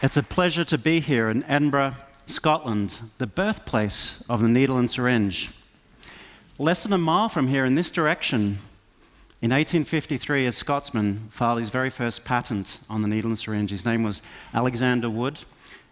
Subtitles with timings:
[0.00, 4.88] It's a pleasure to be here in Edinburgh, Scotland, the birthplace of the needle and
[4.88, 5.50] syringe.
[6.56, 8.58] Less than a mile from here, in this direction,
[9.42, 13.70] in 1853, a Scotsman filed his very first patent on the needle and syringe.
[13.70, 14.22] His name was
[14.54, 15.40] Alexander Wood,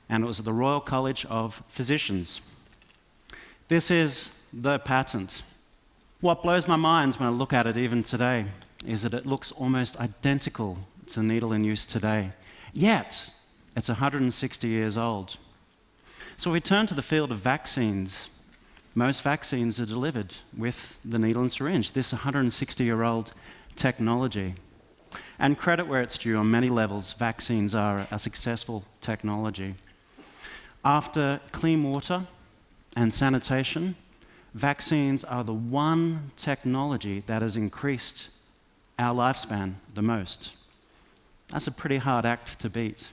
[0.08, 2.40] and it was at the Royal College of Physicians.
[3.66, 5.42] This is the patent.
[6.20, 8.46] What blows my mind when I look at it even today
[8.86, 12.30] is that it looks almost identical to the needle in use today.
[12.72, 13.30] Yet,
[13.76, 15.36] it's 160 years old.
[16.38, 18.30] So we turn to the field of vaccines.
[18.94, 23.32] Most vaccines are delivered with the needle and syringe, this 160 year old
[23.76, 24.54] technology.
[25.38, 29.74] And credit where it's due, on many levels, vaccines are a successful technology.
[30.82, 32.26] After clean water
[32.96, 33.96] and sanitation,
[34.54, 38.28] vaccines are the one technology that has increased
[38.98, 40.52] our lifespan the most.
[41.48, 43.08] That's a pretty hard act to beat.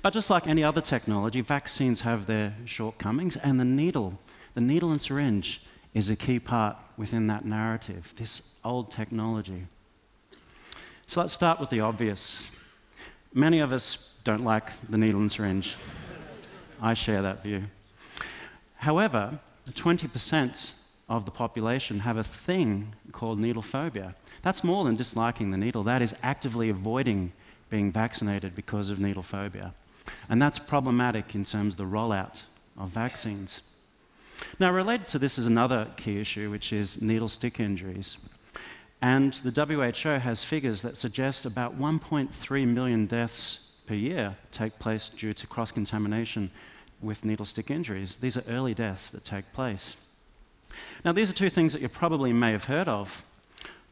[0.00, 4.18] But just like any other technology, vaccines have their shortcomings, and the needle,
[4.54, 5.60] the needle and syringe,
[5.92, 9.66] is a key part within that narrative, this old technology.
[11.06, 12.48] So let's start with the obvious.
[13.34, 15.76] Many of us don't like the needle and syringe.
[16.80, 17.64] I share that view.
[18.76, 19.38] However,
[19.70, 20.72] 20%
[21.08, 24.14] of the population have a thing called needle phobia.
[24.40, 27.32] That's more than disliking the needle, that is actively avoiding
[27.68, 29.74] being vaccinated because of needle phobia.
[30.28, 32.42] And that's problematic in terms of the rollout
[32.76, 33.60] of vaccines.
[34.58, 38.16] Now, related to this is another key issue, which is needle stick injuries.
[39.00, 45.08] And the WHO has figures that suggest about 1.3 million deaths per year take place
[45.08, 46.50] due to cross contamination
[47.00, 48.16] with needle stick injuries.
[48.16, 49.96] These are early deaths that take place.
[51.04, 53.24] Now, these are two things that you probably may have heard of,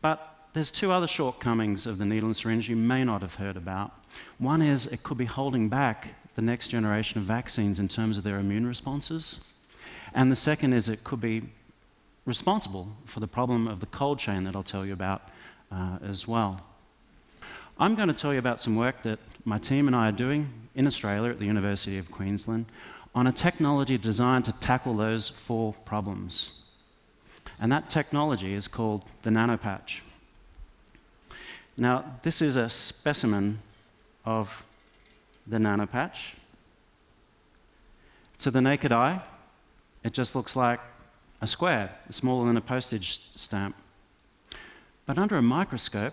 [0.01, 3.57] but there's two other shortcomings of the needle and syringe you may not have heard
[3.57, 3.93] about.
[4.39, 8.25] One is it could be holding back the next generation of vaccines in terms of
[8.25, 9.41] their immune responses.
[10.15, 11.43] And the second is it could be
[12.27, 15.23] responsible for the problem of the cold chain that I'll tell you about
[15.71, 16.61] uh, as well.
[17.79, 20.51] I'm going to tell you about some work that my team and I are doing
[20.75, 22.67] in Australia at the University of Queensland
[23.15, 26.59] on a technology designed to tackle those four problems.
[27.61, 30.01] And that technology is called the nanopatch.
[31.81, 33.59] Now, this is a specimen
[34.27, 34.67] of
[35.47, 36.35] the nanopatch.
[38.41, 39.23] To the naked eye,
[40.05, 40.79] it just looks like
[41.41, 43.77] a square, smaller than a postage stamp.
[45.07, 46.13] But under a microscope,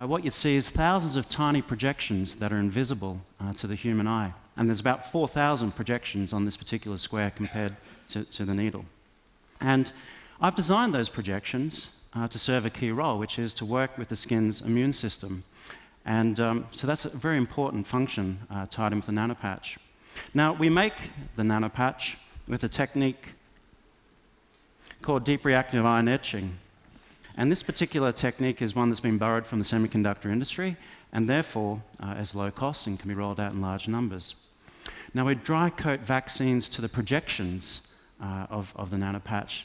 [0.00, 3.74] uh, what you see is thousands of tiny projections that are invisible uh, to the
[3.74, 4.32] human eye.
[4.56, 7.74] And there's about 4,000 projections on this particular square compared
[8.10, 8.84] to, to the needle.
[9.60, 9.92] And
[10.40, 14.08] I've designed those projections uh, to serve a key role, which is to work with
[14.08, 15.44] the skin's immune system.
[16.04, 19.78] And um, so that's a very important function uh, tied in with the nanopatch.
[20.32, 20.94] Now, we make
[21.34, 22.16] the nanopatch
[22.46, 23.30] with a technique
[25.02, 26.58] called deep reactive ion etching.
[27.36, 30.76] And this particular technique is one that's been borrowed from the semiconductor industry
[31.12, 34.34] and therefore uh, is low cost and can be rolled out in large numbers.
[35.14, 37.88] Now, we dry coat vaccines to the projections
[38.20, 39.62] uh, of, of the nanopatch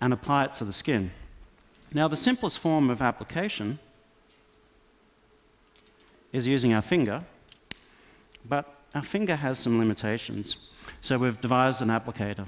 [0.00, 1.10] and apply it to the skin.
[1.92, 3.78] Now, the simplest form of application
[6.32, 7.24] is using our finger,
[8.44, 10.68] but our finger has some limitations.
[11.00, 12.46] So we've devised an applicator.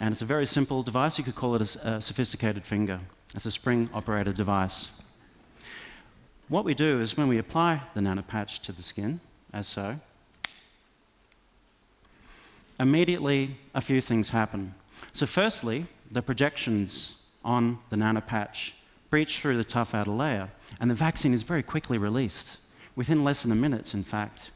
[0.00, 1.18] And it's a very simple device.
[1.18, 3.00] You could call it a, a sophisticated finger.
[3.34, 4.88] It's a spring-operated device.
[6.48, 9.20] What we do is when we apply the nanopatch to the skin,
[9.52, 10.00] as so,
[12.78, 14.74] immediately a few things happen.
[15.12, 18.72] So firstly, the projections on the nanopatch
[19.10, 22.58] breach through the tough outer layer, and the vaccine is very quickly released,
[22.94, 24.50] within less than a minute, in fact.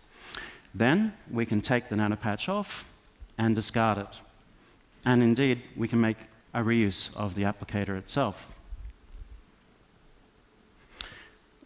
[0.74, 2.86] Then we can take the nanopatch off
[3.36, 4.20] and discard it.
[5.04, 6.18] And indeed, we can make
[6.52, 8.54] a reuse of the applicator itself.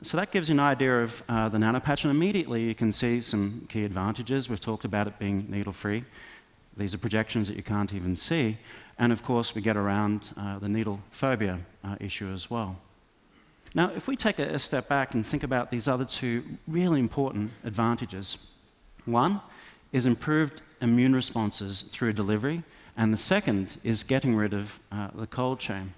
[0.01, 3.21] So that gives you an idea of uh, the nanopatch, and immediately you can see
[3.21, 4.49] some key advantages.
[4.49, 6.05] We've talked about it being needle-free.
[6.77, 8.57] These are projections that you can't even see.
[8.99, 12.77] And of course, we get around uh, the needle phobia uh, issue as well.
[13.75, 17.53] Now, if we take a, step back and think about these other two really important
[17.65, 18.49] advantages,
[19.05, 19.41] one
[19.93, 22.63] is improved immune responses through delivery,
[22.97, 25.95] and the second is getting rid of uh, the cold chain.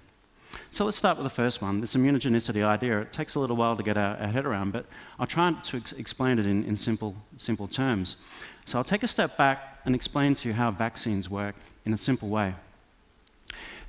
[0.69, 2.99] So let's start with the first one, this immunogenicity idea.
[2.99, 4.85] It takes a little while to get our, our head around, but
[5.17, 8.17] I'll try to ex explain it in, in simple, simple terms.
[8.65, 11.55] So I'll take a step back and explain to you how vaccines work
[11.85, 12.53] in a simple way.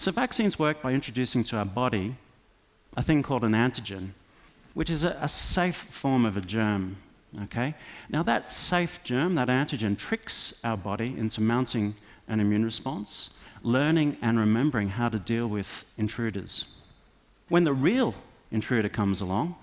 [0.02, 2.16] So vaccines work by introducing to our body
[2.96, 4.14] a thing called an antigen,
[4.74, 6.96] which is a, a safe form of a germ.
[7.44, 7.76] Okay?
[8.10, 11.94] Now, that safe germ, that antigen, tricks our body into mounting
[12.26, 13.30] an immune response,
[13.62, 16.64] learning and remembering how to deal with intruders.
[17.48, 18.16] When the real
[18.50, 19.54] intruder comes along,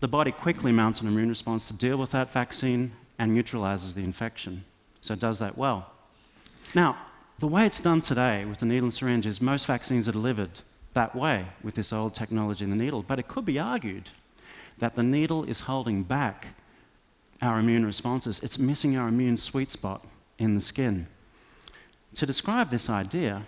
[0.00, 4.04] the body quickly mounts an immune response to deal with that vaccine and neutralizes the
[4.04, 4.64] infection.
[5.00, 5.90] So it does that well.
[6.74, 6.98] Now,
[7.38, 10.50] the way it's done today with the needle and syringe is most vaccines are delivered
[10.94, 14.10] that way with this old technology in the needle, but it could be argued
[14.78, 16.48] that the needle is holding back
[17.40, 18.40] our immune responses.
[18.40, 20.04] It's missing our immune sweet spot
[20.38, 21.06] in the skin.
[22.14, 23.44] To describe this idea,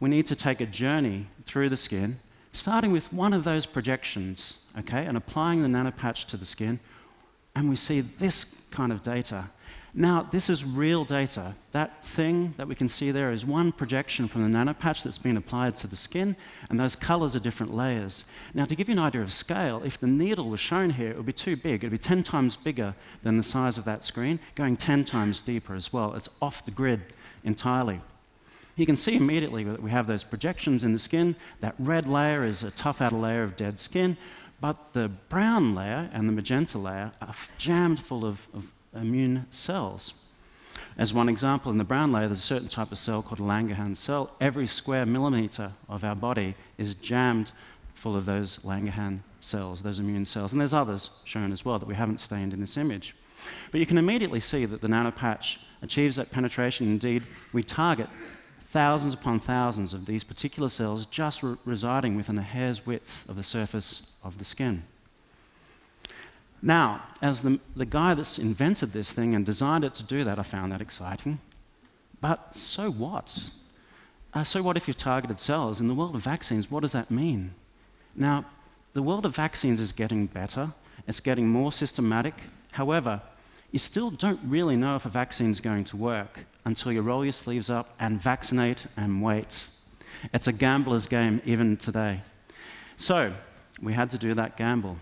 [0.00, 2.20] we need to take a journey through the skin,
[2.52, 6.80] starting with one of those projections, okay, and applying the nanopatch to the skin,
[7.54, 9.50] and we see this kind of data.
[9.98, 11.54] Now, this is real data.
[11.72, 15.38] That thing that we can see there is one projection from the nanopatch that's been
[15.38, 16.36] applied to the skin,
[16.68, 18.26] and those colors are different layers.
[18.52, 21.16] Now, to give you an idea of scale, if the needle was shown here, it
[21.16, 21.82] would be too big.
[21.82, 25.40] It would be 10 times bigger than the size of that screen, going 10 times
[25.40, 26.12] deeper as well.
[26.12, 27.00] It's off the grid
[27.42, 28.02] entirely.
[28.76, 31.36] You can see immediately that we have those projections in the skin.
[31.60, 34.18] That red layer is a tough outer layer of dead skin,
[34.60, 40.14] but the brown layer and the magenta layer are jammed full of, of immune cells.
[40.98, 43.42] As one example, in the brown layer, there's a certain type of cell called a
[43.42, 44.30] Langerhans cell.
[44.40, 47.52] Every square millimeter of our body is jammed
[47.94, 50.52] full of those Langerhans cells, those immune cells.
[50.52, 53.14] And there's others shown as well that we haven't stained in this image.
[53.70, 56.86] But you can immediately see that the nanopatch achieves that penetration.
[56.86, 57.22] Indeed,
[57.52, 58.08] we target
[58.60, 63.36] thousands upon thousands of these particular cells just re residing within a hair's width of
[63.36, 64.82] the surface of the skin.
[66.66, 70.36] Now, as the, the guy that's invented this thing and designed it to do that,
[70.36, 71.38] I found that exciting.
[72.20, 73.38] But so what?
[74.34, 75.80] Uh, so what if you've targeted cells?
[75.80, 77.54] In the world of vaccines, what does that mean?
[78.16, 78.46] Now,
[78.94, 80.72] the world of vaccines is getting better,
[81.06, 82.34] it's getting more systematic.
[82.72, 83.22] However,
[83.70, 87.24] you still don't really know if a vaccine is going to work until you roll
[87.24, 89.66] your sleeves up and vaccinate and wait.
[90.34, 92.22] It's a gambler's game even today.
[92.96, 93.34] So,
[93.80, 94.96] we had to do that gamble.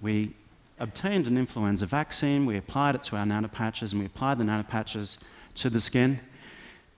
[0.00, 0.34] We
[0.78, 5.18] obtained an influenza vaccine, we applied it to our nanopatches, and we applied the nanopatches
[5.56, 6.20] to the skin,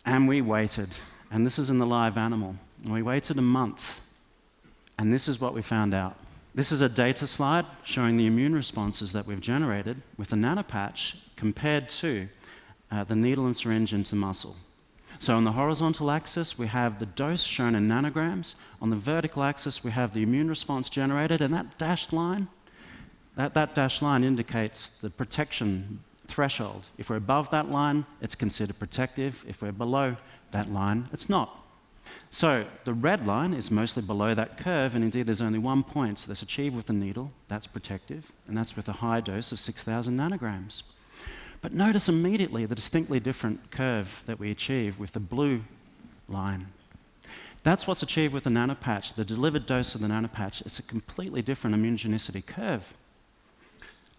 [0.04, 0.90] and we waited.
[1.30, 2.56] And this is in the live animal.
[2.82, 4.00] And we waited a month,
[4.98, 6.16] and this is what we found out.
[6.54, 11.14] This is a data slide showing the immune responses that we've generated with the nanopatch
[11.36, 12.28] compared to
[12.90, 14.56] uh, the needle and syringe into muscle.
[15.20, 18.54] So on the horizontal axis, we have the dose shown in nanograms.
[18.80, 22.48] On the vertical axis, we have the immune response generated, and that dashed line
[23.38, 26.86] that, that dashed line indicates the protection threshold.
[26.98, 29.44] If we're above that line, it's considered protective.
[29.46, 30.16] If we're below
[30.50, 31.64] that line, it's not.
[32.32, 36.24] So the red line is mostly below that curve, and indeed there's only one point
[36.26, 40.18] that's achieved with the needle, that's protective, and that's with a high dose of 6,000
[40.18, 40.82] nanograms.
[41.60, 45.62] But notice immediately the distinctly different curve that we achieve with the blue
[46.28, 46.66] line.
[47.62, 49.14] That's what's achieved with the nanopatch.
[49.14, 52.94] The delivered dose of the nanopatch is a completely different immunogenicity curve.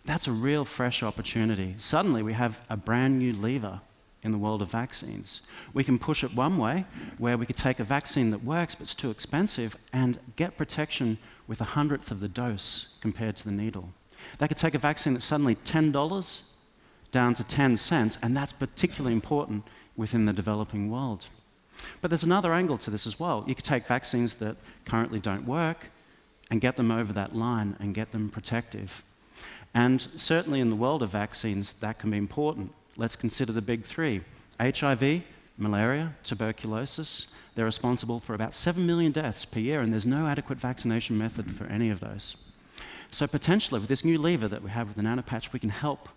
[0.06, 1.75] That's a real fresh opportunity.
[1.78, 3.81] Suddenly, we have a brand new lever
[4.24, 5.42] in the world of vaccines.
[5.74, 6.86] We can push it one way,
[7.18, 11.18] where we could take a vaccine that works but it's too expensive and get protection
[11.48, 13.89] with a hundredth of the dose compared to the needle.
[14.38, 16.41] They could take a vaccine that's suddenly $10
[17.12, 19.63] down to 10 cents, and that's particularly important
[19.96, 21.27] within the developing world.
[22.01, 23.44] But there's another angle to this as well.
[23.48, 25.88] You could take vaccines that currently don't work
[26.51, 29.03] and get them over that line and get them protective.
[29.73, 32.73] And certainly in the world of vaccines, that can be important.
[32.97, 34.21] Let's consider the big three
[34.59, 35.23] HIV,
[35.57, 37.27] malaria, tuberculosis.
[37.55, 41.55] They're responsible for about 7 million deaths per year, and there's no adequate vaccination method
[41.55, 42.35] for any of those.
[43.11, 46.09] So, potentially, with this new lever that we have with the nanopatch, we can help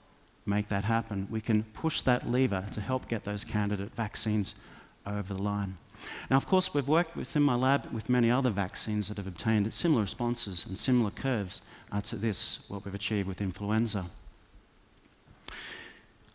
[0.44, 1.26] make that happen.
[1.30, 4.54] We can push that lever to help get those candidate vaccines
[5.06, 5.78] over the line.
[6.30, 9.72] Now, of course, we've worked within my lab with many other vaccines that have obtained
[9.72, 14.06] similar responses and similar curves uh, to this, what we've achieved with influenza.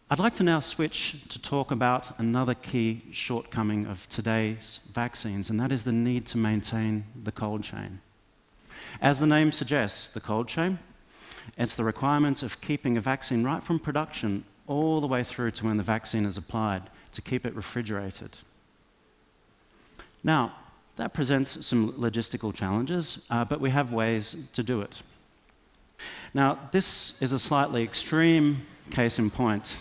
[0.09, 5.59] I'd like to now switch to talk about another key shortcoming of today's vaccines, and
[5.59, 7.99] that is the need to maintain the cold chain.
[9.01, 10.79] As the name suggests, the cold chain,
[11.57, 15.65] it's the requirement of keeping a vaccine right from production all the way through to
[15.65, 18.37] when the vaccine is applied to keep it refrigerated.
[20.27, 20.51] Now,
[20.97, 25.01] that presents some logistical challenges, uh, but we have ways to do it.
[26.33, 29.77] Now, this is a slightly extreme case in point,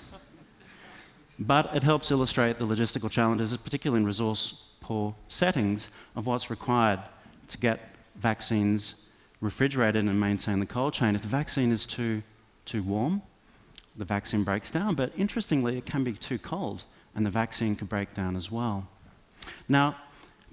[1.37, 7.01] but it helps illustrate the logistical challenges, particularly in resource poor settings, of what's required
[7.49, 7.81] to get
[8.15, 8.95] vaccines
[9.41, 11.17] refrigerated and maintain the cold chain.
[11.17, 12.23] If the vaccine is too
[12.65, 13.23] too warm,
[13.97, 16.85] the vaccine breaks down, but interestingly, it can be too cold,
[17.17, 18.89] and the vaccine can break down as well.
[19.69, 19.97] Now,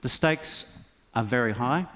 [0.04, 0.66] the stakes
[1.16, 1.88] are very high.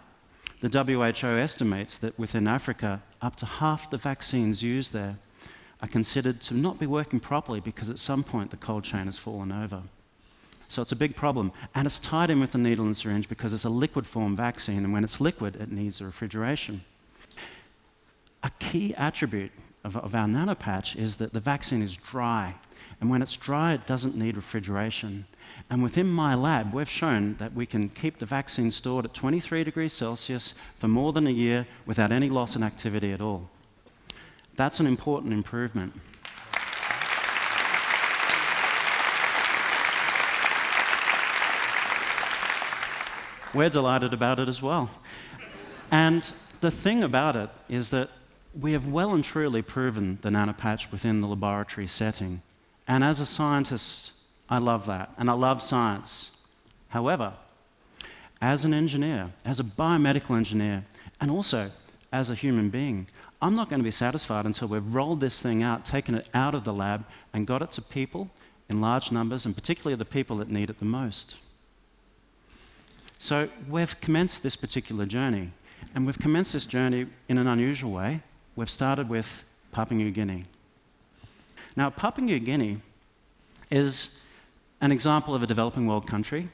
[0.61, 5.17] The WHO estimates that within Africa, up to half the vaccines used there
[5.81, 9.19] are considered to not be working properly because at some point the cold chain has
[9.19, 9.83] fallen over.
[10.69, 11.51] So it's a big problem.
[11.75, 14.83] And it's tied in with the needle and syringe because it's a liquid form vaccine,
[14.83, 16.83] and when it's liquid, it needs a refrigeration.
[18.41, 19.51] A key attribute
[19.83, 22.55] of, of our nanopatch is that the vaccine is dry.
[22.99, 25.25] And when it's dry, it doesn't need refrigeration.
[25.69, 29.63] And within my lab, we've shown that we can keep the vaccine stored at 23
[29.63, 33.49] degrees Celsius for more than a year without any loss in activity at all.
[34.55, 35.93] That's an important improvement.
[43.53, 44.89] We're delighted about it as well.
[45.91, 46.29] And
[46.61, 48.09] the thing about it is that
[48.59, 52.41] we have well and truly proven the nanopatch within the laboratory setting.
[52.87, 54.11] And as a scientist,
[54.49, 56.37] I love that, and I love science.
[56.89, 57.33] However,
[58.41, 60.85] as an engineer, as a biomedical engineer,
[61.19, 61.71] and also
[62.11, 63.07] as a human being,
[63.41, 66.55] I'm not going to be satisfied until we've rolled this thing out, taken it out
[66.55, 68.29] of the lab, and got it to people
[68.69, 71.35] in large numbers, and particularly the people that need it the most.
[73.19, 75.51] So we've commenced this particular journey,
[75.93, 78.21] and we've commenced this journey in an unusual way.
[78.55, 80.45] We've started with Papua New Guinea.
[81.75, 82.81] Now, Papua New Guinea
[83.69, 84.19] is
[84.81, 86.49] an example of a developing world country,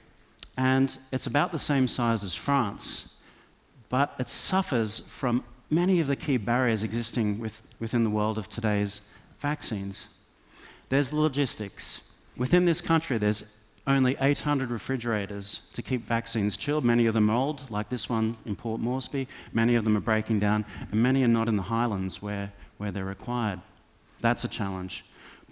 [0.56, 3.10] and it's about the same size as France,
[3.90, 8.48] but it suffers from many of the key barriers existing with, within the world of
[8.48, 9.02] today's
[9.40, 10.08] vaccines.
[10.90, 12.02] There's logistics.
[12.38, 13.44] Within this country, there's
[13.86, 16.86] only 800 refrigerators to keep vaccines chilled.
[16.86, 19.28] Many of them are old, like this one in Port Moresby.
[19.52, 22.92] Many of them are breaking down, and many are not in the highlands where, where
[22.92, 23.60] they're required.
[24.22, 25.04] That's a challenge.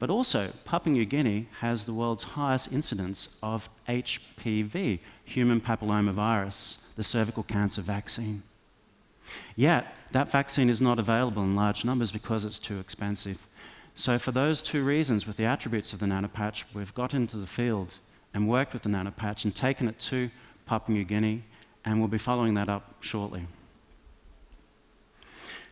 [0.01, 7.03] But also, Papua New Guinea has the world's highest incidence of HPV, human papillomavirus, the
[7.03, 8.41] cervical cancer vaccine.
[9.55, 13.45] Yet, that vaccine is not available in large numbers because it's too expensive.
[13.93, 17.45] So, for those two reasons, with the attributes of the nanopatch, we've got into the
[17.45, 17.99] field
[18.33, 20.31] and worked with the nanopatch and taken it to
[20.65, 21.43] Papua New Guinea,
[21.85, 23.45] and we'll be following that up shortly.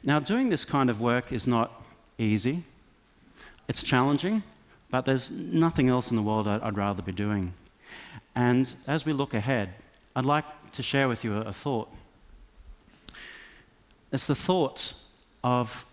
[0.04, 1.84] Now, doing this kind of work is not
[2.20, 2.64] easy.
[3.70, 4.42] It's challenging,
[4.90, 7.54] but there's nothing else in the world I'd, rather be doing.
[8.36, 9.76] And as we look ahead,
[10.16, 11.88] I'd like to share with you a, thought.
[14.12, 14.96] It's the thought
[15.44, 15.86] of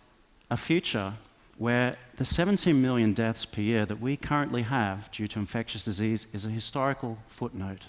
[0.50, 1.12] a future
[1.59, 6.26] where the 17 million deaths per year that we currently have due to infectious disease
[6.33, 7.85] is a historical footnote.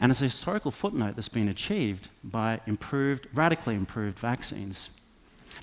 [0.00, 4.90] And it's a historical footnote that's been achieved by improved, radically improved vaccines.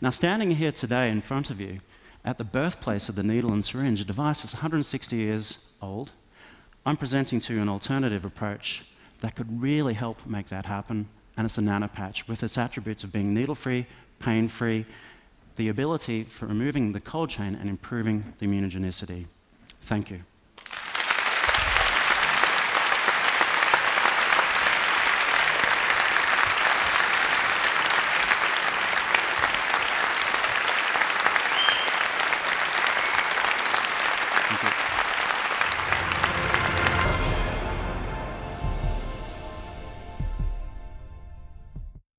[0.02, 1.80] Now, standing here today in front of you,
[2.26, 6.12] at the birthplace of the needle and syringe, a device that's 160 years old,
[6.86, 8.84] I'm presenting to you an alternative approach
[9.22, 13.12] that could really help make that happen, and it's a nanopatch with its attributes of
[13.12, 13.86] being needle-free,
[14.20, 14.86] pain-free,
[15.56, 19.26] the ability for removing the cold chain and improving the immunogenicity.
[19.82, 20.22] Thank you.